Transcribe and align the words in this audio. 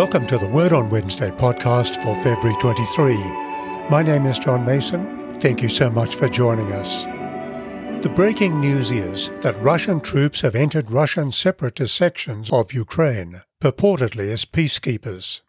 Welcome 0.00 0.26
to 0.28 0.38
the 0.38 0.48
Word 0.48 0.72
on 0.72 0.88
Wednesday 0.88 1.28
podcast 1.30 2.02
for 2.02 2.14
February 2.22 2.56
23. 2.58 3.16
My 3.90 4.02
name 4.02 4.24
is 4.24 4.38
John 4.38 4.64
Mason. 4.64 5.38
Thank 5.40 5.60
you 5.60 5.68
so 5.68 5.90
much 5.90 6.14
for 6.14 6.26
joining 6.26 6.72
us. 6.72 7.04
The 8.02 8.10
breaking 8.16 8.58
news 8.60 8.90
is 8.90 9.28
that 9.42 9.62
Russian 9.62 10.00
troops 10.00 10.40
have 10.40 10.54
entered 10.54 10.90
Russian 10.90 11.30
separatist 11.30 11.94
sections 11.94 12.50
of 12.50 12.72
Ukraine, 12.72 13.42
purportedly 13.60 14.32
as 14.32 14.46
peacekeepers. 14.46 15.42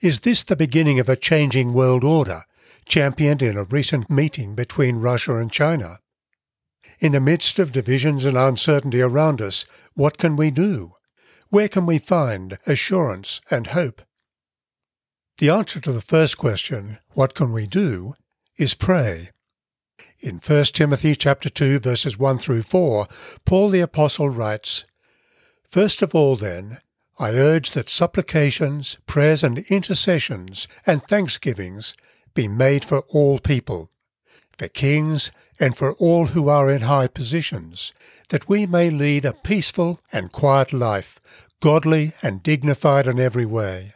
Is 0.00 0.20
this 0.20 0.44
the 0.44 0.54
beginning 0.54 1.00
of 1.00 1.08
a 1.08 1.16
changing 1.16 1.72
world 1.72 2.04
order, 2.04 2.42
championed 2.84 3.42
in 3.42 3.56
a 3.56 3.64
recent 3.64 4.08
meeting 4.08 4.54
between 4.54 5.00
Russia 5.00 5.38
and 5.38 5.50
China? 5.50 5.98
In 7.00 7.10
the 7.10 7.20
midst 7.20 7.58
of 7.58 7.72
divisions 7.72 8.24
and 8.24 8.36
uncertainty 8.36 9.00
around 9.00 9.42
us, 9.42 9.66
what 9.94 10.18
can 10.18 10.36
we 10.36 10.52
do? 10.52 10.92
Where 11.50 11.68
can 11.68 11.86
we 11.86 11.98
find 11.98 12.58
assurance 12.66 13.40
and 13.50 13.68
hope? 13.68 14.02
The 15.38 15.50
answer 15.50 15.80
to 15.80 15.92
the 15.92 16.00
first 16.00 16.38
question, 16.38 16.98
what 17.10 17.34
can 17.34 17.52
we 17.52 17.66
do, 17.66 18.14
is 18.58 18.74
pray. 18.74 19.30
In 20.18 20.40
1 20.44 20.64
Timothy 20.66 21.14
chapter 21.14 21.48
2 21.48 21.78
verses 21.78 22.18
1 22.18 22.38
through 22.38 22.62
4, 22.62 23.06
Paul 23.44 23.68
the 23.68 23.80
apostle 23.80 24.28
writes, 24.28 24.84
First 25.68 26.02
of 26.02 26.14
all 26.14 26.36
then, 26.36 26.78
I 27.18 27.30
urge 27.30 27.72
that 27.72 27.88
supplications, 27.88 28.96
prayers 29.06 29.44
and 29.44 29.58
intercessions 29.70 30.66
and 30.84 31.02
thanksgivings 31.02 31.96
be 32.34 32.48
made 32.48 32.84
for 32.84 33.00
all 33.10 33.38
people, 33.38 33.90
for 34.58 34.68
kings 34.68 35.30
and 35.58 35.76
for 35.76 35.94
all 35.94 36.26
who 36.26 36.48
are 36.48 36.70
in 36.70 36.82
high 36.82 37.06
positions, 37.06 37.92
that 38.28 38.48
we 38.48 38.66
may 38.66 38.90
lead 38.90 39.24
a 39.24 39.32
peaceful 39.32 40.00
and 40.12 40.32
quiet 40.32 40.72
life, 40.72 41.20
godly 41.60 42.12
and 42.22 42.42
dignified 42.42 43.06
in 43.06 43.18
every 43.18 43.46
way. 43.46 43.94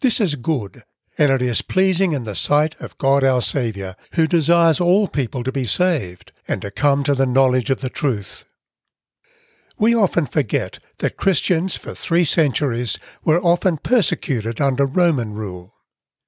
This 0.00 0.20
is 0.20 0.34
good, 0.36 0.82
and 1.18 1.30
it 1.30 1.42
is 1.42 1.62
pleasing 1.62 2.12
in 2.12 2.24
the 2.24 2.34
sight 2.34 2.74
of 2.80 2.98
God 2.98 3.22
our 3.22 3.42
Saviour, 3.42 3.94
who 4.12 4.26
desires 4.26 4.80
all 4.80 5.06
people 5.06 5.44
to 5.44 5.52
be 5.52 5.64
saved 5.64 6.32
and 6.48 6.60
to 6.62 6.70
come 6.70 7.04
to 7.04 7.14
the 7.14 7.26
knowledge 7.26 7.70
of 7.70 7.80
the 7.80 7.90
truth. 7.90 8.44
We 9.78 9.94
often 9.94 10.26
forget 10.26 10.78
that 10.98 11.16
Christians 11.16 11.76
for 11.76 11.94
three 11.94 12.24
centuries 12.24 12.98
were 13.24 13.40
often 13.40 13.76
persecuted 13.78 14.60
under 14.60 14.86
Roman 14.86 15.34
rule. 15.34 15.73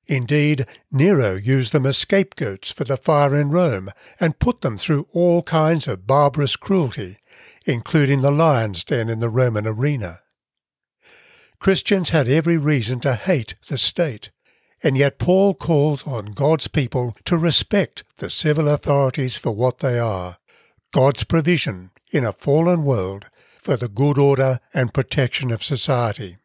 Indeed, 0.09 0.67
Nero 0.93 1.35
used 1.35 1.73
them 1.73 1.85
as 1.85 1.99
scapegoats 1.99 2.71
for 2.71 2.85
the 2.85 2.97
fire 2.97 3.35
in 3.35 3.51
Rome 3.51 3.91
and 4.21 4.39
put 4.39 4.61
them 4.61 4.77
through 4.77 5.09
all 5.13 5.43
kinds 5.43 5.89
of 5.89 6.07
barbarous 6.07 6.55
cruelty, 6.55 7.17
including 7.65 8.21
the 8.21 8.31
lion's 8.31 8.85
den 8.85 9.09
in 9.09 9.19
the 9.19 9.29
Roman 9.29 9.67
arena. 9.67 10.21
Christians 11.59 12.11
had 12.11 12.29
every 12.29 12.57
reason 12.57 13.01
to 13.01 13.15
hate 13.15 13.57
the 13.69 13.79
state, 13.79 14.31
and 14.83 14.97
yet 14.97 15.19
Paul 15.19 15.55
calls 15.55 16.07
on 16.07 16.27
God's 16.27 16.69
people 16.69 17.17
to 17.25 17.37
respect 17.37 18.05
the 18.19 18.31
civil 18.31 18.69
authorities 18.69 19.37
for 19.37 19.51
what 19.53 19.79
they 19.79 19.99
are 19.99 20.39
God's 20.93 21.25
provision 21.25 21.91
in 22.13 22.25
a 22.25 22.33
fallen 22.33 22.85
world 22.85 23.29
for 23.61 23.77
the 23.77 23.89
good 23.89 24.17
order 24.17 24.61
and 24.73 24.95
protection 24.95 25.51
of 25.51 25.63
society. 25.63 26.37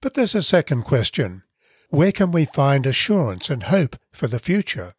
But 0.00 0.14
there's 0.14 0.34
a 0.34 0.42
second 0.42 0.82
question. 0.82 1.42
Where 1.90 2.12
can 2.12 2.32
we 2.32 2.44
find 2.44 2.84
assurance 2.84 3.48
and 3.48 3.62
hope 3.62 3.96
for 4.12 4.26
the 4.26 4.38
future? 4.38 4.92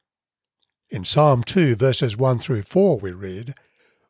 In 0.89 1.05
Psalm 1.05 1.43
2, 1.43 1.75
verses 1.75 2.17
1 2.17 2.39
through 2.39 2.63
4, 2.63 2.97
we 2.97 3.11
read, 3.11 3.53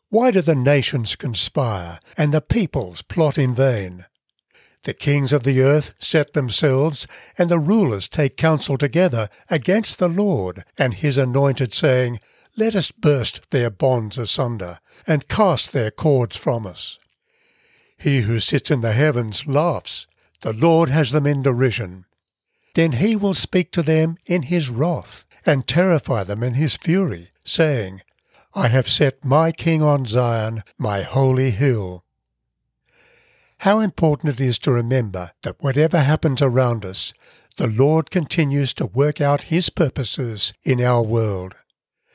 Why 0.08 0.32
do 0.32 0.40
the 0.40 0.56
nations 0.56 1.18
conspire, 1.18 2.00
and 2.16 2.34
the 2.34 2.40
peoples 2.40 3.02
plot 3.02 3.38
in 3.38 3.54
vain? 3.54 4.06
The 4.84 4.94
kings 4.94 5.34
of 5.34 5.44
the 5.44 5.62
earth 5.62 5.94
set 6.00 6.32
themselves, 6.32 7.06
and 7.38 7.50
the 7.50 7.60
rulers 7.60 8.08
take 8.08 8.38
counsel 8.38 8.78
together 8.78 9.28
against 9.50 10.00
the 10.00 10.08
Lord 10.08 10.64
and 10.78 10.94
his 10.94 11.18
anointed, 11.18 11.74
saying, 11.74 12.22
Let 12.56 12.76
us 12.76 12.92
burst 12.92 13.50
their 13.50 13.70
bonds 13.70 14.18
asunder, 14.18 14.80
and 15.06 15.28
cast 15.28 15.74
their 15.74 15.92
cords 15.92 16.38
from 16.38 16.66
us. 16.66 16.98
He 17.98 18.22
who 18.22 18.40
sits 18.40 18.72
in 18.72 18.80
the 18.80 18.94
heavens 18.94 19.46
laughs, 19.46 20.08
the 20.44 20.54
Lord 20.54 20.88
has 20.88 21.12
them 21.12 21.28
in 21.28 21.42
derision. 21.42 22.06
Then 22.80 22.94
he 22.94 23.16
will 23.18 23.34
speak 23.34 23.72
to 23.74 23.84
them 23.84 24.18
in 24.26 24.44
his 24.44 24.70
wrath, 24.70 25.26
and 25.46 25.68
terrify 25.68 26.24
them 26.24 26.42
in 26.42 26.54
his 26.54 26.78
fury, 26.78 27.32
saying, 27.44 28.02
I 28.54 28.70
have 28.70 28.88
set 28.88 29.26
my 29.26 29.52
king 29.52 29.84
on 29.84 30.06
Zion, 30.06 30.64
my 30.78 31.02
holy 31.02 31.52
hill 31.52 32.06
how 33.60 33.80
important 33.80 34.40
it 34.40 34.42
is 34.42 34.58
to 34.58 34.72
remember 34.72 35.32
that 35.44 35.62
whatever 35.62 36.00
happens 36.00 36.42
around 36.42 36.86
us, 36.86 37.14
the 37.58 37.68
Lord 37.68 38.10
continues 38.10 38.74
to 38.76 38.86
work 38.86 39.20
out 39.20 39.52
His 39.52 39.70
purposes 39.70 40.54
in 40.64 40.82
our 40.82 41.02
world. 41.02 41.56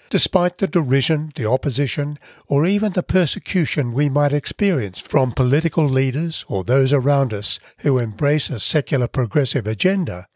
Despite 0.08 0.58
the 0.58 0.66
derision, 0.66 1.32
the 1.34 1.44
opposition, 1.44 2.18
or 2.48 2.64
even 2.64 2.92
the 2.92 3.02
persecution 3.02 3.92
we 3.92 4.08
might 4.08 4.32
experience 4.32 5.00
from 5.00 5.32
political 5.32 5.84
leaders 5.84 6.46
or 6.48 6.64
those 6.64 6.94
around 6.94 7.34
us 7.34 7.60
who 7.80 7.98
embrace 7.98 8.48
a 8.48 8.58
secular 8.58 9.08
progressive 9.08 9.66
agenda, 9.66 10.26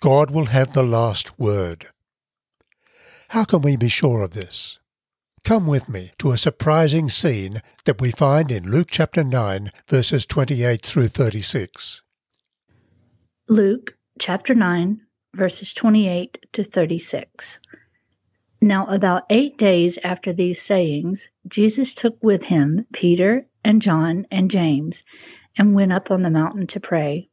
God 0.00 0.30
will 0.30 0.46
have 0.46 0.72
the 0.72 0.82
last 0.82 1.38
word. 1.38 1.86
How 3.30 3.44
can 3.44 3.62
we 3.62 3.76
be 3.76 3.88
sure 3.88 4.22
of 4.22 4.32
this? 4.32 4.78
Come 5.42 5.66
with 5.66 5.88
me 5.88 6.10
to 6.18 6.32
a 6.32 6.36
surprising 6.36 7.08
scene 7.08 7.62
that 7.84 8.00
we 8.00 8.10
find 8.10 8.50
in 8.50 8.70
Luke 8.70 8.88
chapter 8.90 9.22
9, 9.22 9.70
verses 9.88 10.26
28 10.26 10.84
through 10.84 11.08
36. 11.08 12.02
Luke 13.48 13.96
chapter 14.18 14.54
9, 14.54 15.00
verses 15.34 15.72
28 15.72 16.46
to 16.52 16.64
36. 16.64 17.58
Now, 18.60 18.86
about 18.86 19.22
eight 19.30 19.56
days 19.56 19.98
after 20.02 20.32
these 20.32 20.60
sayings, 20.60 21.28
Jesus 21.46 21.94
took 21.94 22.22
with 22.22 22.44
him 22.44 22.86
Peter 22.92 23.46
and 23.62 23.80
John 23.80 24.26
and 24.30 24.50
James 24.50 25.04
and 25.56 25.74
went 25.74 25.92
up 25.92 26.10
on 26.10 26.22
the 26.22 26.30
mountain 26.30 26.66
to 26.68 26.80
pray. 26.80 27.28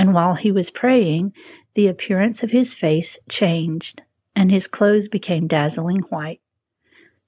And 0.00 0.14
while 0.14 0.34
he 0.34 0.50
was 0.50 0.70
praying, 0.70 1.34
the 1.74 1.88
appearance 1.88 2.42
of 2.42 2.50
his 2.50 2.72
face 2.72 3.18
changed, 3.28 4.00
and 4.34 4.50
his 4.50 4.66
clothes 4.66 5.08
became 5.08 5.46
dazzling 5.46 5.98
white. 6.08 6.40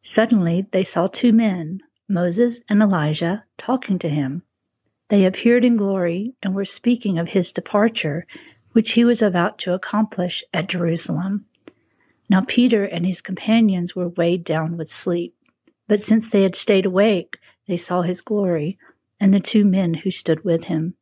Suddenly 0.03 0.65
they 0.73 0.83
saw 0.83 1.07
two 1.07 1.35
men, 1.35 1.83
Moses 2.09 2.61
and 2.71 2.81
Elijah, 2.81 3.45
talking 3.59 3.99
to 3.99 4.09
him. 4.09 4.43
They 5.11 5.27
appeared 5.27 5.67
in 5.67 5.77
glory 5.77 6.33
and 6.43 6.55
were 6.55 6.65
speaking 6.65 7.19
of 7.19 7.29
his 7.29 7.53
departure, 7.53 8.27
which 8.71 8.93
he 8.93 9.05
was 9.05 9.21
about 9.21 9.59
to 9.59 9.75
accomplish 9.75 10.43
at 10.55 10.71
Jerusalem. 10.71 11.45
Now 12.31 12.41
Peter 12.41 12.87
and 12.87 13.05
his 13.05 13.21
companions 13.21 13.95
were 13.95 14.09
weighed 14.09 14.45
down 14.45 14.79
with 14.79 14.91
sleep, 14.91 15.35
but 15.89 16.01
since 16.01 16.31
they 16.31 16.43
had 16.43 16.57
stayed 16.57 16.87
awake, 16.87 17.37
they 17.69 17.77
saw 17.77 18.01
his 18.01 18.23
glory 18.23 18.79
and 19.21 19.35
the 19.35 19.41
two 19.41 19.67
men 19.67 19.93
who 19.93 20.11
stood 20.11 20.43
with 20.43 20.65
him. 20.65 20.95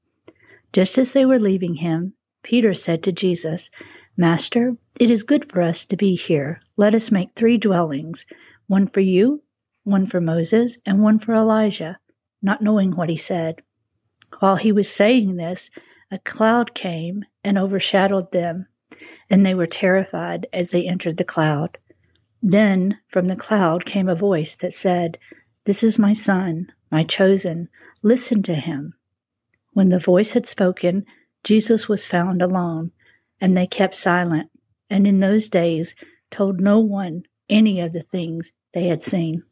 Just 0.72 0.98
as 0.98 1.12
they 1.12 1.26
were 1.26 1.38
leaving 1.38 1.74
him, 1.74 2.14
Peter 2.42 2.74
said 2.74 3.02
to 3.02 3.12
Jesus, 3.12 3.70
Master, 4.16 4.76
it 4.98 5.10
is 5.10 5.22
good 5.22 5.50
for 5.50 5.62
us 5.62 5.84
to 5.86 5.96
be 5.96 6.14
here. 6.14 6.60
Let 6.76 6.94
us 6.94 7.10
make 7.10 7.30
three 7.34 7.58
dwellings 7.58 8.24
one 8.66 8.86
for 8.86 9.00
you, 9.00 9.42
one 9.84 10.06
for 10.06 10.20
Moses, 10.20 10.78
and 10.86 11.02
one 11.02 11.18
for 11.18 11.34
Elijah, 11.34 11.98
not 12.40 12.62
knowing 12.62 12.94
what 12.94 13.08
he 13.08 13.16
said. 13.16 13.62
While 14.38 14.56
he 14.56 14.70
was 14.70 14.88
saying 14.88 15.36
this, 15.36 15.70
a 16.10 16.18
cloud 16.18 16.74
came 16.74 17.24
and 17.42 17.58
overshadowed 17.58 18.30
them, 18.30 18.66
and 19.28 19.44
they 19.44 19.54
were 19.54 19.66
terrified 19.66 20.46
as 20.52 20.70
they 20.70 20.86
entered 20.86 21.16
the 21.16 21.24
cloud. 21.24 21.78
Then 22.42 22.98
from 23.08 23.26
the 23.26 23.36
cloud 23.36 23.84
came 23.84 24.08
a 24.08 24.14
voice 24.14 24.56
that 24.56 24.72
said, 24.72 25.18
This 25.64 25.82
is 25.82 25.98
my 25.98 26.12
son, 26.12 26.72
my 26.90 27.02
chosen. 27.02 27.68
Listen 28.02 28.42
to 28.44 28.54
him. 28.54 28.94
When 29.72 29.88
the 29.88 29.98
voice 29.98 30.32
had 30.32 30.46
spoken, 30.46 31.06
Jesus 31.44 31.88
was 31.88 32.06
found 32.06 32.42
alone, 32.42 32.92
and 33.40 33.56
they 33.56 33.66
kept 33.66 33.94
silent, 33.94 34.50
and 34.88 35.06
in 35.06 35.20
those 35.20 35.48
days 35.48 35.94
told 36.30 36.60
no 36.60 36.80
one 36.80 37.24
any 37.48 37.80
of 37.80 37.92
the 37.92 38.02
things 38.02 38.52
they 38.74 38.88
had 38.88 39.02
seen. 39.02 39.42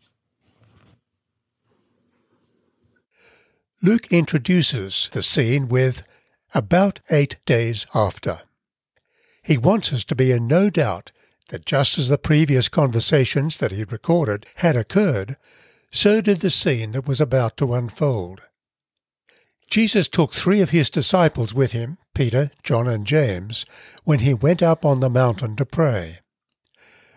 Luke 3.82 4.12
introduces 4.12 5.09
the 5.12 5.23
scene 5.23 5.69
with 5.69 6.05
about 6.55 7.00
eight 7.11 7.37
days 7.47 7.87
after. 7.94 8.41
He 9.44 9.56
wants 9.56 9.93
us 9.93 10.05
to 10.06 10.17
be 10.17 10.32
in 10.32 10.47
no 10.47 10.69
doubt 10.69 11.12
that 11.50 11.64
just 11.64 11.97
as 11.97 12.09
the 12.09 12.19
previous 12.19 12.69
conversations 12.69 13.59
that 13.59 13.73
he 13.73 13.85
recorded 13.85 14.47
had 14.56 14.76
occurred, 14.76 15.37
so 15.91 16.21
did 16.21 16.41
the 16.41 16.50
scene 16.50 16.93
that 16.93 17.06
was 17.06 17.21
about 17.21 17.56
to 17.59 17.73
unfold. 17.75 18.49
Jesus 19.70 20.09
took 20.09 20.32
three 20.32 20.61
of 20.61 20.70
his 20.70 20.88
disciples 20.88 21.53
with 21.53 21.73
him, 21.73 21.99
Peter, 22.15 22.50
John, 22.62 22.88
and 22.88 23.06
James, 23.06 23.67
when 24.05 24.20
he 24.20 24.32
went 24.32 24.62
up 24.62 24.85
on 24.85 25.00
the 25.00 25.11
mountain 25.11 25.56
to 25.56 25.67
pray. 25.67 26.20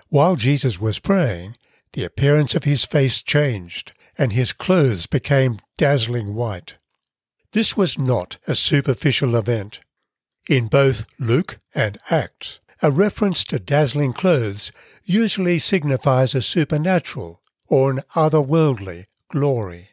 While 0.09 0.35
Jesus 0.35 0.79
was 0.79 0.99
praying, 0.99 1.55
the 1.93 2.03
appearance 2.03 2.53
of 2.53 2.65
his 2.65 2.83
face 2.83 3.21
changed, 3.21 3.93
and 4.17 4.33
his 4.33 4.51
clothes 4.51 5.07
became 5.07 5.59
dazzling 5.77 6.35
white. 6.35 6.75
This 7.53 7.77
was 7.77 7.97
not 7.97 8.37
a 8.47 8.55
superficial 8.55 9.35
event. 9.35 9.79
In 10.49 10.67
both 10.67 11.05
Luke 11.19 11.59
and 11.73 11.97
Acts, 12.09 12.59
a 12.81 12.91
reference 12.91 13.43
to 13.45 13.59
dazzling 13.59 14.11
clothes 14.11 14.71
usually 15.03 15.59
signifies 15.59 16.35
a 16.35 16.41
supernatural 16.41 17.41
or 17.69 17.91
an 17.91 18.01
otherworldly 18.15 19.05
glory. 19.29 19.90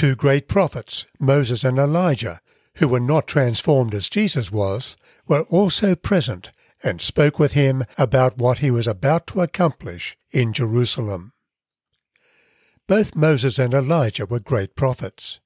Two 0.00 0.16
great 0.16 0.48
prophets, 0.48 1.04
Moses 1.18 1.62
and 1.62 1.78
Elijah, 1.78 2.40
who 2.76 2.88
were 2.88 3.00
not 3.00 3.26
transformed 3.26 3.94
as 3.94 4.08
Jesus 4.08 4.50
was, 4.50 4.96
were 5.28 5.42
also 5.50 5.94
present 5.94 6.50
and 6.82 7.02
spoke 7.02 7.38
with 7.38 7.52
him 7.52 7.84
about 7.98 8.38
what 8.38 8.60
he 8.60 8.70
was 8.70 8.86
about 8.86 9.26
to 9.26 9.42
accomplish 9.42 10.16
in 10.30 10.54
Jerusalem. 10.54 11.34
Both 12.86 13.14
Moses 13.14 13.58
and 13.58 13.74
Elijah 13.74 14.24
were 14.24 14.40
great 14.40 14.74
prophets. 14.74 15.40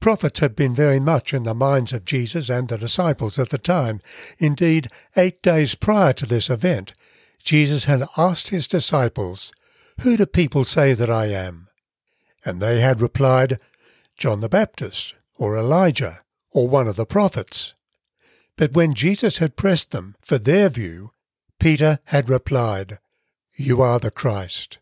Prophets 0.00 0.40
had 0.40 0.56
been 0.56 0.74
very 0.74 0.98
much 0.98 1.34
in 1.34 1.42
the 1.42 1.52
minds 1.52 1.92
of 1.92 2.06
Jesus 2.06 2.48
and 2.48 2.68
the 2.68 2.78
disciples 2.78 3.38
at 3.38 3.50
the 3.50 3.58
time. 3.58 4.00
Indeed, 4.38 4.88
eight 5.18 5.42
days 5.42 5.74
prior 5.74 6.14
to 6.14 6.24
this 6.24 6.48
event, 6.48 6.94
Jesus 7.42 7.84
had 7.84 8.04
asked 8.16 8.48
his 8.48 8.66
disciples, 8.66 9.52
Who 10.00 10.16
do 10.16 10.24
people 10.24 10.64
say 10.64 10.94
that 10.94 11.10
I 11.10 11.26
am? 11.26 11.68
And 12.44 12.60
they 12.60 12.80
had 12.80 13.00
replied, 13.00 13.58
John 14.16 14.40
the 14.40 14.48
Baptist, 14.48 15.14
or 15.36 15.56
Elijah, 15.56 16.20
or 16.52 16.68
one 16.68 16.86
of 16.86 16.96
the 16.96 17.06
prophets. 17.06 17.74
But 18.56 18.72
when 18.74 18.94
Jesus 18.94 19.38
had 19.38 19.56
pressed 19.56 19.90
them 19.90 20.14
for 20.22 20.38
their 20.38 20.68
view, 20.68 21.10
Peter 21.58 21.98
had 22.06 22.28
replied, 22.28 22.98
You 23.56 23.82
are 23.82 23.98
the 23.98 24.10
Christ. 24.10 24.78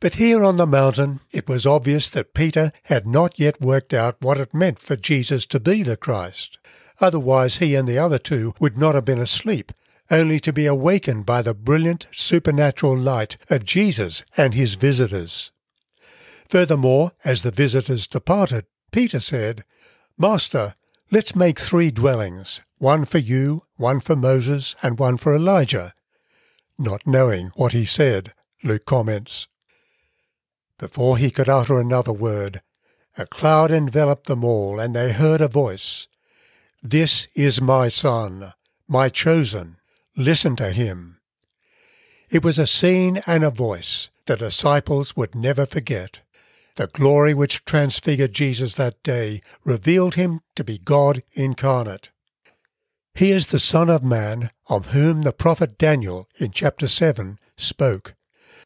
But 0.00 0.14
here 0.14 0.42
on 0.42 0.56
the 0.56 0.66
mountain, 0.66 1.20
it 1.30 1.48
was 1.48 1.66
obvious 1.66 2.08
that 2.08 2.32
Peter 2.32 2.72
had 2.84 3.06
not 3.06 3.38
yet 3.38 3.60
worked 3.60 3.92
out 3.92 4.16
what 4.20 4.38
it 4.38 4.54
meant 4.54 4.78
for 4.78 4.96
Jesus 4.96 5.44
to 5.46 5.60
be 5.60 5.82
the 5.82 5.96
Christ. 5.96 6.58
Otherwise, 7.00 7.58
he 7.58 7.74
and 7.74 7.86
the 7.86 7.98
other 7.98 8.18
two 8.18 8.54
would 8.58 8.78
not 8.78 8.94
have 8.94 9.04
been 9.04 9.18
asleep, 9.18 9.72
only 10.10 10.40
to 10.40 10.52
be 10.52 10.66
awakened 10.66 11.26
by 11.26 11.42
the 11.42 11.54
brilliant 11.54 12.06
supernatural 12.12 12.96
light 12.96 13.36
of 13.50 13.64
Jesus 13.64 14.24
and 14.36 14.54
his 14.54 14.74
visitors. 14.74 15.52
Furthermore, 16.50 17.12
as 17.24 17.42
the 17.42 17.52
visitors 17.52 18.08
departed, 18.08 18.66
Peter 18.90 19.20
said, 19.20 19.62
Master, 20.18 20.74
let's 21.12 21.36
make 21.36 21.60
three 21.60 21.92
dwellings, 21.92 22.60
one 22.78 23.04
for 23.04 23.18
you, 23.18 23.62
one 23.76 24.00
for 24.00 24.16
Moses, 24.16 24.74
and 24.82 24.98
one 24.98 25.16
for 25.16 25.32
Elijah. 25.32 25.92
Not 26.76 27.06
knowing 27.06 27.52
what 27.54 27.70
he 27.70 27.84
said, 27.84 28.34
Luke 28.64 28.84
comments. 28.84 29.46
Before 30.76 31.18
he 31.18 31.30
could 31.30 31.48
utter 31.48 31.78
another 31.78 32.12
word, 32.12 32.62
a 33.16 33.26
cloud 33.26 33.70
enveloped 33.70 34.26
them 34.26 34.42
all, 34.42 34.80
and 34.80 34.92
they 34.92 35.12
heard 35.12 35.40
a 35.40 35.46
voice. 35.46 36.08
This 36.82 37.28
is 37.36 37.60
my 37.60 37.88
Son, 37.88 38.54
my 38.88 39.08
chosen. 39.08 39.76
Listen 40.16 40.56
to 40.56 40.72
him. 40.72 41.20
It 42.28 42.42
was 42.42 42.58
a 42.58 42.66
scene 42.66 43.22
and 43.24 43.44
a 43.44 43.50
voice 43.50 44.10
the 44.26 44.36
disciples 44.36 45.14
would 45.16 45.36
never 45.36 45.64
forget. 45.64 46.22
The 46.76 46.86
glory 46.86 47.34
which 47.34 47.64
transfigured 47.64 48.32
Jesus 48.32 48.74
that 48.74 49.02
day 49.02 49.40
revealed 49.64 50.14
him 50.14 50.40
to 50.54 50.64
be 50.64 50.78
God 50.78 51.22
incarnate. 51.32 52.10
He 53.14 53.32
is 53.32 53.48
the 53.48 53.58
Son 53.58 53.90
of 53.90 54.02
Man 54.02 54.50
of 54.68 54.86
whom 54.88 55.22
the 55.22 55.32
prophet 55.32 55.76
Daniel 55.78 56.28
in 56.38 56.52
chapter 56.52 56.86
7 56.86 57.38
spoke, 57.56 58.14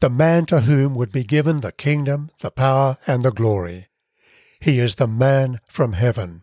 the 0.00 0.10
man 0.10 0.46
to 0.46 0.60
whom 0.60 0.94
would 0.94 1.10
be 1.10 1.24
given 1.24 1.60
the 1.60 1.72
kingdom, 1.72 2.30
the 2.40 2.50
power, 2.50 2.98
and 3.06 3.22
the 3.22 3.32
glory. 3.32 3.88
He 4.60 4.78
is 4.78 4.96
the 4.96 5.08
man 5.08 5.60
from 5.66 5.94
heaven. 5.94 6.42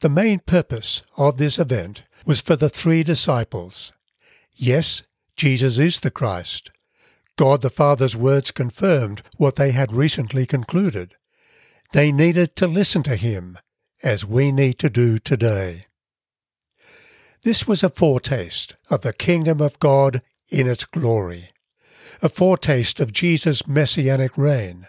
The 0.00 0.10
main 0.10 0.40
purpose 0.40 1.02
of 1.16 1.36
this 1.36 1.58
event 1.58 2.02
was 2.26 2.40
for 2.40 2.56
the 2.56 2.68
three 2.68 3.02
disciples. 3.02 3.92
Yes, 4.56 5.04
Jesus 5.36 5.78
is 5.78 6.00
the 6.00 6.10
Christ, 6.10 6.70
God 7.36 7.62
the 7.62 7.70
Father's 7.70 8.16
words 8.16 8.50
confirmed 8.50 9.22
what 9.36 9.56
they 9.56 9.72
had 9.72 9.92
recently 9.92 10.46
concluded. 10.46 11.16
They 11.92 12.12
needed 12.12 12.56
to 12.56 12.66
listen 12.66 13.02
to 13.04 13.16
him, 13.16 13.58
as 14.02 14.24
we 14.24 14.52
need 14.52 14.78
to 14.80 14.90
do 14.90 15.18
today. 15.18 15.86
This 17.42 17.66
was 17.66 17.82
a 17.82 17.90
foretaste 17.90 18.76
of 18.90 19.02
the 19.02 19.12
kingdom 19.12 19.60
of 19.60 19.78
God 19.78 20.22
in 20.50 20.68
its 20.68 20.84
glory, 20.84 21.50
a 22.20 22.28
foretaste 22.28 23.00
of 23.00 23.12
Jesus' 23.12 23.66
messianic 23.66 24.36
reign. 24.38 24.86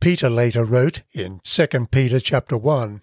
Peter 0.00 0.30
later 0.30 0.64
wrote 0.64 1.02
in 1.12 1.40
2 1.44 1.66
Peter 1.90 2.20
chapter 2.20 2.56
1, 2.56 3.02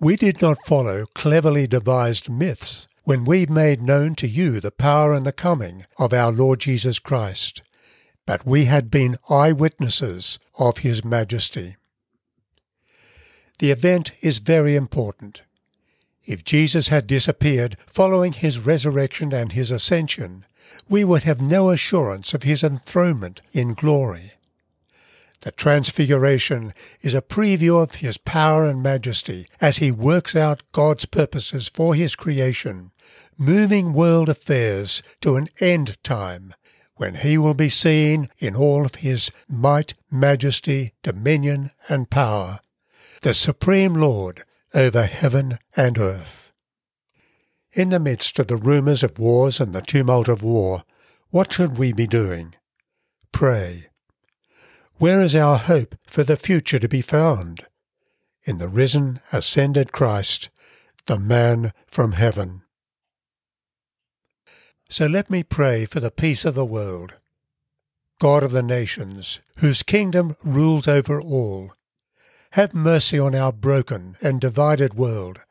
We 0.00 0.16
did 0.16 0.40
not 0.40 0.64
follow 0.64 1.04
cleverly 1.14 1.66
devised 1.66 2.30
myths 2.30 2.86
when 3.04 3.24
we 3.24 3.46
made 3.46 3.82
known 3.82 4.14
to 4.16 4.28
you 4.28 4.60
the 4.60 4.70
power 4.70 5.12
and 5.12 5.26
the 5.26 5.32
coming 5.32 5.84
of 5.98 6.12
our 6.12 6.30
Lord 6.30 6.60
Jesus 6.60 6.98
Christ, 6.98 7.62
but 8.28 8.44
we 8.44 8.66
had 8.66 8.90
been 8.90 9.16
eyewitnesses 9.30 10.38
of 10.58 10.78
His 10.78 11.02
majesty. 11.02 11.76
The 13.58 13.70
event 13.70 14.12
is 14.20 14.38
very 14.38 14.76
important. 14.76 15.40
If 16.26 16.44
Jesus 16.44 16.88
had 16.88 17.06
disappeared 17.06 17.78
following 17.86 18.34
his 18.34 18.58
resurrection 18.58 19.32
and 19.32 19.52
his 19.52 19.70
ascension, 19.70 20.44
we 20.90 21.04
would 21.04 21.22
have 21.22 21.40
no 21.40 21.70
assurance 21.70 22.34
of 22.34 22.42
his 22.42 22.62
enthronement 22.62 23.40
in 23.52 23.72
glory. 23.72 24.32
The 25.40 25.52
Transfiguration 25.52 26.74
is 27.00 27.14
a 27.14 27.22
preview 27.22 27.82
of 27.82 27.94
his 27.94 28.18
power 28.18 28.66
and 28.66 28.82
majesty 28.82 29.46
as 29.58 29.78
he 29.78 29.90
works 29.90 30.36
out 30.36 30.62
God's 30.72 31.06
purposes 31.06 31.66
for 31.66 31.94
his 31.94 32.14
creation, 32.14 32.90
moving 33.38 33.94
world 33.94 34.28
affairs 34.28 35.02
to 35.22 35.36
an 35.36 35.48
end 35.60 35.96
time 36.04 36.52
when 36.98 37.14
he 37.14 37.38
will 37.38 37.54
be 37.54 37.68
seen 37.68 38.28
in 38.38 38.54
all 38.54 38.84
of 38.84 38.96
his 38.96 39.30
might, 39.48 39.94
majesty, 40.10 40.92
dominion, 41.02 41.70
and 41.88 42.10
power, 42.10 42.58
the 43.22 43.32
Supreme 43.32 43.94
Lord 43.94 44.42
over 44.74 45.04
heaven 45.04 45.58
and 45.76 45.96
earth. 45.96 46.52
In 47.72 47.90
the 47.90 48.00
midst 48.00 48.38
of 48.38 48.48
the 48.48 48.56
rumours 48.56 49.02
of 49.02 49.18
wars 49.18 49.60
and 49.60 49.72
the 49.72 49.80
tumult 49.80 50.28
of 50.28 50.42
war, 50.42 50.82
what 51.30 51.52
should 51.52 51.78
we 51.78 51.92
be 51.92 52.06
doing? 52.06 52.54
Pray. 53.32 53.86
Where 54.96 55.22
is 55.22 55.36
our 55.36 55.56
hope 55.56 55.94
for 56.06 56.24
the 56.24 56.36
future 56.36 56.80
to 56.80 56.88
be 56.88 57.02
found? 57.02 57.66
In 58.44 58.58
the 58.58 58.68
risen, 58.68 59.20
ascended 59.32 59.92
Christ, 59.92 60.48
the 61.06 61.18
man 61.18 61.72
from 61.86 62.12
heaven. 62.12 62.62
So 64.90 65.04
let 65.06 65.28
me 65.28 65.42
pray 65.42 65.84
for 65.84 66.00
the 66.00 66.10
peace 66.10 66.46
of 66.46 66.54
the 66.54 66.64
world. 66.64 67.18
God 68.20 68.42
of 68.42 68.52
the 68.52 68.62
nations, 68.62 69.40
whose 69.58 69.82
kingdom 69.82 70.34
rules 70.42 70.88
over 70.88 71.20
all, 71.20 71.74
have 72.52 72.72
mercy 72.72 73.18
on 73.18 73.34
our 73.34 73.52
broken 73.52 74.16
and 74.22 74.40
divided 74.40 74.94
world. 74.94 75.44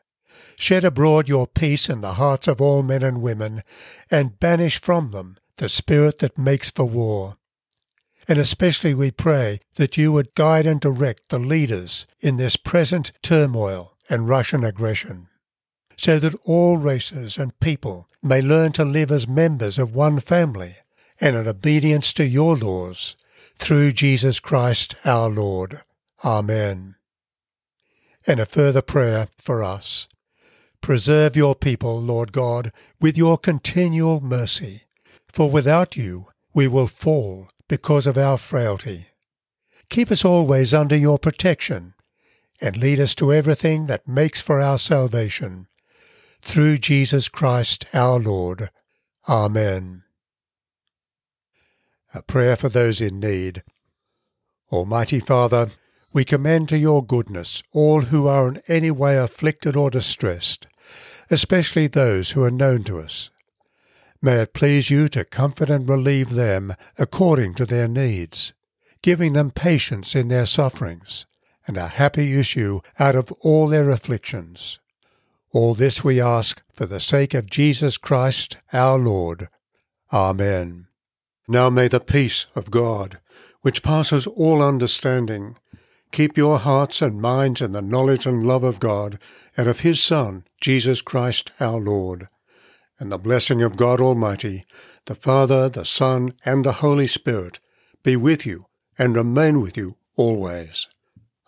Shed 0.59 0.83
abroad 0.83 1.29
your 1.29 1.45
peace 1.45 1.87
in 1.87 2.01
the 2.01 2.13
hearts 2.13 2.47
of 2.47 2.59
all 2.59 2.81
men 2.81 3.03
and 3.03 3.21
women, 3.21 3.61
and 4.09 4.39
banish 4.39 4.81
from 4.81 5.11
them 5.11 5.37
the 5.57 5.69
spirit 5.69 6.17
that 6.17 6.39
makes 6.39 6.71
for 6.71 6.85
war. 6.85 7.37
And 8.27 8.39
especially 8.39 8.95
we 8.95 9.11
pray 9.11 9.59
that 9.75 9.97
you 9.97 10.11
would 10.13 10.33
guide 10.33 10.65
and 10.65 10.81
direct 10.81 11.29
the 11.29 11.39
leaders 11.39 12.07
in 12.19 12.37
this 12.37 12.55
present 12.55 13.11
turmoil 13.21 13.95
and 14.09 14.27
Russian 14.27 14.63
aggression 14.63 15.27
so 15.97 16.19
that 16.19 16.35
all 16.45 16.77
races 16.77 17.37
and 17.37 17.59
people 17.59 18.07
may 18.21 18.41
learn 18.41 18.71
to 18.71 18.85
live 18.85 19.11
as 19.11 19.27
members 19.27 19.79
of 19.79 19.95
one 19.95 20.19
family 20.19 20.75
and 21.19 21.35
in 21.35 21.47
obedience 21.47 22.13
to 22.13 22.27
your 22.27 22.55
laws, 22.55 23.15
through 23.55 23.91
Jesus 23.91 24.39
Christ 24.39 24.95
our 25.03 25.29
Lord. 25.29 25.81
Amen. 26.23 26.95
And 28.27 28.39
a 28.39 28.45
further 28.45 28.83
prayer 28.83 29.27
for 29.39 29.63
us. 29.63 30.07
Preserve 30.81 31.35
your 31.35 31.55
people, 31.55 31.99
Lord 31.99 32.31
God, 32.31 32.71
with 33.01 33.17
your 33.17 33.37
continual 33.37 34.21
mercy, 34.21 34.83
for 35.27 35.49
without 35.49 35.97
you 35.97 36.27
we 36.53 36.67
will 36.67 36.87
fall 36.87 37.49
because 37.67 38.05
of 38.05 38.17
our 38.17 38.37
frailty. 38.37 39.07
Keep 39.89 40.11
us 40.11 40.23
always 40.23 40.73
under 40.73 40.95
your 40.95 41.17
protection, 41.17 41.95
and 42.61 42.77
lead 42.77 42.99
us 42.99 43.15
to 43.15 43.33
everything 43.33 43.87
that 43.87 44.07
makes 44.07 44.41
for 44.41 44.61
our 44.61 44.77
salvation 44.77 45.67
through 46.41 46.77
Jesus 46.77 47.29
Christ 47.29 47.85
our 47.93 48.19
Lord. 48.19 48.69
Amen. 49.27 50.03
A 52.13 52.21
prayer 52.21 52.55
for 52.55 52.69
those 52.69 53.01
in 53.01 53.19
need. 53.19 53.63
Almighty 54.71 55.19
Father, 55.19 55.69
we 56.13 56.25
commend 56.25 56.69
to 56.69 56.77
your 56.77 57.05
goodness 57.05 57.61
all 57.73 58.01
who 58.01 58.27
are 58.27 58.47
in 58.47 58.61
any 58.67 58.91
way 58.91 59.17
afflicted 59.17 59.75
or 59.75 59.89
distressed, 59.89 60.67
especially 61.29 61.87
those 61.87 62.31
who 62.31 62.43
are 62.43 62.51
known 62.51 62.83
to 62.85 62.97
us. 62.99 63.29
May 64.21 64.37
it 64.41 64.53
please 64.53 64.89
you 64.89 65.09
to 65.09 65.25
comfort 65.25 65.69
and 65.69 65.87
relieve 65.87 66.31
them 66.31 66.73
according 66.97 67.53
to 67.55 67.65
their 67.65 67.87
needs, 67.87 68.53
giving 69.01 69.33
them 69.33 69.51
patience 69.51 70.15
in 70.15 70.29
their 70.29 70.45
sufferings, 70.45 71.25
and 71.67 71.77
a 71.77 71.87
happy 71.87 72.39
issue 72.39 72.79
out 72.99 73.15
of 73.15 73.31
all 73.41 73.67
their 73.67 73.89
afflictions. 73.89 74.79
All 75.57 75.73
this 75.73 76.03
we 76.03 76.21
ask 76.21 76.61
for 76.71 76.85
the 76.85 76.99
sake 76.99 77.33
of 77.33 77.49
Jesus 77.49 77.97
Christ 77.97 78.57
our 78.71 78.99
Lord. 78.99 79.47
Amen. 80.13 80.85
Now 81.47 81.71
may 81.71 81.87
the 81.87 81.99
peace 81.99 82.45
of 82.55 82.69
God, 82.69 83.17
which 83.63 83.81
passes 83.81 84.27
all 84.27 84.61
understanding, 84.61 85.57
keep 86.11 86.37
your 86.37 86.59
hearts 86.59 87.01
and 87.01 87.19
minds 87.19 87.59
in 87.59 87.71
the 87.71 87.81
knowledge 87.81 88.27
and 88.27 88.43
love 88.43 88.63
of 88.63 88.79
God 88.79 89.17
and 89.57 89.67
of 89.67 89.79
His 89.79 89.99
Son, 89.99 90.43
Jesus 90.61 91.01
Christ 91.01 91.49
our 91.59 91.79
Lord. 91.79 92.27
And 92.99 93.11
the 93.11 93.17
blessing 93.17 93.63
of 93.63 93.77
God 93.77 93.99
Almighty, 93.99 94.63
the 95.05 95.15
Father, 95.15 95.69
the 95.69 95.85
Son, 95.85 96.35
and 96.45 96.63
the 96.63 96.83
Holy 96.83 97.07
Spirit 97.07 97.59
be 98.03 98.15
with 98.15 98.45
you 98.45 98.67
and 98.99 99.15
remain 99.15 99.59
with 99.59 99.75
you 99.75 99.97
always. 100.17 100.85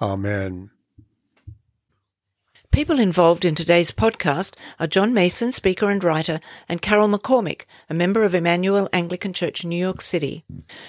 Amen. 0.02 0.72
People 2.72 3.00
involved 3.00 3.46
in 3.46 3.56
today's 3.56 3.92
podcast 3.92 4.54
are 4.80 4.88
John 4.88 5.14
Mason, 5.14 5.52
speaker 5.52 5.90
and 5.90 6.04
writer, 6.04 6.40
and 6.70 6.82
Carol 6.82 7.10
McCormick, 7.10 7.66
a 7.90 7.94
member 7.94 8.24
of 8.24 8.36
Emmanuel 8.36 8.88
Anglican 8.94 9.34
Church, 9.34 9.66
New 9.66 9.76
York 9.76 10.02
City. 10.02 10.46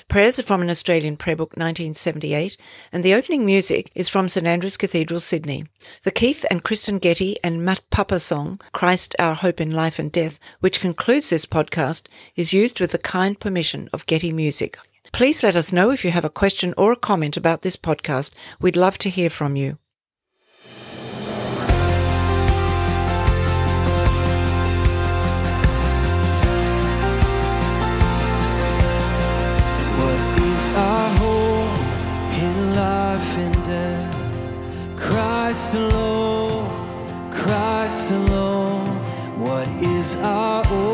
Prayers 0.07 0.39
are 0.39 0.45
from 0.45 0.61
an 0.61 0.71
Australian 0.71 1.17
prayer 1.17 1.37
book 1.37 1.51
1978, 1.57 2.57
and 2.93 3.03
the 3.03 3.15
opening 3.15 3.47
music 3.47 3.91
is 3.95 4.11
from 4.11 4.29
St 4.29 4.47
Andrew's 4.47 4.77
Cathedral, 4.77 5.21
Sydney. 5.21 5.65
The 6.05 6.11
Keith 6.11 6.45
and 6.51 6.63
Kristyn 6.63 6.99
Getty 6.99 7.39
and 7.43 7.65
Matt 7.65 7.81
Papa 7.91 8.21
song, 8.21 8.61
Christ 8.73 9.17
Our 9.19 9.35
Hope 9.35 9.61
in 9.61 9.71
Life 9.71 9.99
and 9.99 10.13
Death, 10.13 10.39
which 10.61 10.81
concludes 10.81 11.31
this 11.31 11.47
podcast, 11.47 12.09
is 12.37 12.53
used 12.53 12.79
with 12.79 12.93
the 12.93 12.99
kind 12.99 13.41
permission 13.41 13.89
of 13.93 14.07
Getty 14.07 14.33
Music. 14.33 14.79
Please 15.13 15.43
let 15.43 15.57
us 15.57 15.73
know 15.73 15.91
if 15.91 16.05
you 16.05 16.11
have 16.11 16.27
a 16.27 16.31
question 16.31 16.75
or 16.77 16.93
a 16.93 16.97
comment 16.97 17.37
about 17.37 17.63
this 17.63 17.77
podcast. 17.77 18.33
We'd 18.61 18.77
love 18.77 18.99
to 18.99 19.11
hear 19.11 19.31
from 19.31 19.57
you. 19.57 19.79
Christ 35.50 35.75
alone, 35.75 37.33
Christ 37.33 38.12
alone. 38.12 38.87
What 39.37 39.66
is 39.83 40.14
our 40.19 40.64
only 40.69 40.90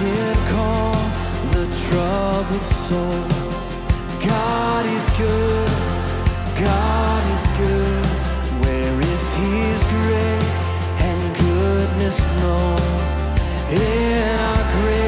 can 0.00 0.36
calm 0.48 1.04
the 1.54 1.66
troubled 1.84 2.68
soul? 2.88 3.24
God 4.26 4.84
is 4.86 5.06
good, 5.24 5.70
God 6.68 7.22
is 7.36 7.44
good. 7.62 8.06
Where 8.62 8.96
is 9.12 9.24
His 9.44 9.80
grace 9.94 10.62
and 11.08 11.20
goodness 11.44 12.18
known? 12.40 12.80
In 13.70 14.38
our 14.48 14.62
great 14.76 14.99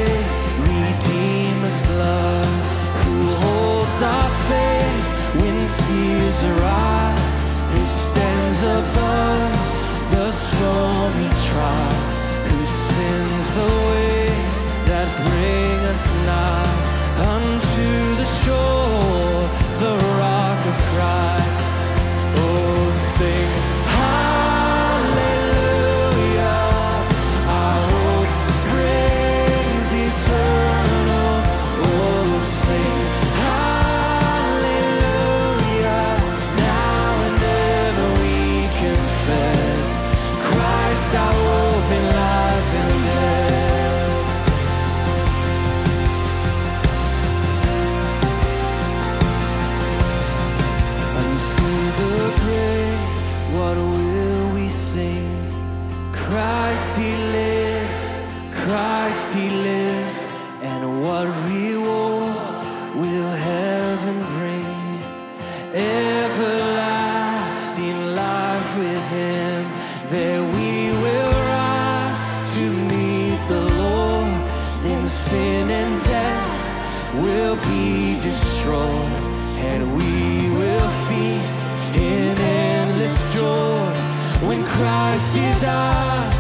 destroyed, 78.62 79.22
and 79.58 79.96
we 79.96 80.48
will 80.56 80.90
feast 81.08 81.62
in 81.96 82.38
endless 82.38 83.34
joy 83.34 84.46
when 84.46 84.64
Christ 84.64 85.34
is 85.34 85.64
ours. 85.64 86.31